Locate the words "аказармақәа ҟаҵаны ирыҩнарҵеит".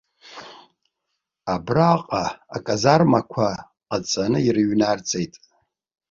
2.55-5.33